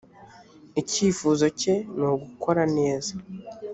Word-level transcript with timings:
icyifuzo 0.81 1.45
cye 1.59 1.75
nugukoraneza. 1.97 3.13